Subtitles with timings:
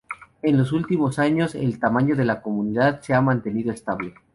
[0.41, 4.15] En los últimos años, el tamaño de la comunidad se ha mantenido estable.